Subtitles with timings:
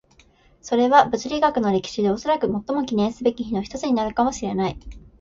[0.63, 4.79] それは物理学の歴史でおそらく最も記念すべき日の一つになるかもしれない。